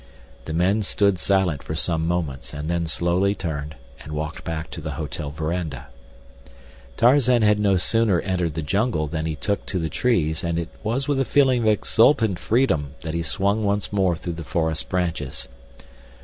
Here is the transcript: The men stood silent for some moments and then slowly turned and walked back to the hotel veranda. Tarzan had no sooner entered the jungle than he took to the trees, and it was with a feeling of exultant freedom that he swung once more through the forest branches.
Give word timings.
The 0.45 0.53
men 0.53 0.81
stood 0.81 1.19
silent 1.19 1.61
for 1.61 1.75
some 1.75 2.07
moments 2.07 2.55
and 2.55 2.67
then 2.67 2.87
slowly 2.87 3.35
turned 3.35 3.75
and 4.03 4.13
walked 4.13 4.43
back 4.43 4.71
to 4.71 4.81
the 4.81 4.93
hotel 4.93 5.29
veranda. 5.29 5.89
Tarzan 6.97 7.43
had 7.43 7.59
no 7.59 7.77
sooner 7.77 8.19
entered 8.21 8.55
the 8.55 8.63
jungle 8.63 9.05
than 9.05 9.27
he 9.27 9.35
took 9.35 9.63
to 9.67 9.77
the 9.77 9.89
trees, 9.89 10.43
and 10.43 10.57
it 10.57 10.69
was 10.81 11.07
with 11.07 11.19
a 11.19 11.23
feeling 11.23 11.61
of 11.61 11.67
exultant 11.67 12.39
freedom 12.39 12.95
that 13.01 13.13
he 13.13 13.21
swung 13.21 13.63
once 13.63 13.93
more 13.93 14.15
through 14.15 14.33
the 14.33 14.43
forest 14.43 14.89
branches. 14.89 15.47